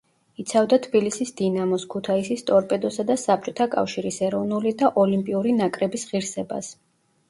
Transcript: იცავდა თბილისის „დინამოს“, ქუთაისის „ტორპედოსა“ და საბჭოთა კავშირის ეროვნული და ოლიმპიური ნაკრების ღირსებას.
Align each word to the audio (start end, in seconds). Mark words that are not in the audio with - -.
იცავდა 0.43 0.79
თბილისის 0.85 1.33
„დინამოს“, 1.41 1.85
ქუთაისის 1.95 2.45
„ტორპედოსა“ 2.49 3.07
და 3.13 3.19
საბჭოთა 3.27 3.71
კავშირის 3.79 4.21
ეროვნული 4.31 4.77
და 4.85 4.95
ოლიმპიური 5.07 5.59
ნაკრების 5.65 6.13
ღირსებას. 6.13 6.77